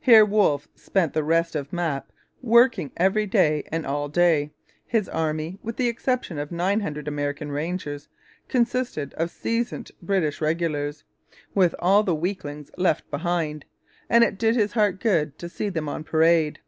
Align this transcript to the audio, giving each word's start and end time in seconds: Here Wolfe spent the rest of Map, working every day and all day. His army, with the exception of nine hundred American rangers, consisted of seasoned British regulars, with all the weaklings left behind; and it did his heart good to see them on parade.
Here 0.00 0.24
Wolfe 0.24 0.66
spent 0.74 1.12
the 1.12 1.22
rest 1.22 1.54
of 1.54 1.72
Map, 1.72 2.10
working 2.42 2.90
every 2.96 3.26
day 3.26 3.62
and 3.70 3.86
all 3.86 4.08
day. 4.08 4.50
His 4.84 5.08
army, 5.08 5.56
with 5.62 5.76
the 5.76 5.86
exception 5.86 6.36
of 6.36 6.50
nine 6.50 6.80
hundred 6.80 7.06
American 7.06 7.52
rangers, 7.52 8.08
consisted 8.48 9.14
of 9.14 9.30
seasoned 9.30 9.92
British 10.02 10.40
regulars, 10.40 11.04
with 11.54 11.76
all 11.78 12.02
the 12.02 12.12
weaklings 12.16 12.72
left 12.76 13.08
behind; 13.08 13.64
and 14.10 14.24
it 14.24 14.36
did 14.36 14.56
his 14.56 14.72
heart 14.72 14.98
good 14.98 15.38
to 15.38 15.48
see 15.48 15.68
them 15.68 15.88
on 15.88 16.02
parade. 16.02 16.58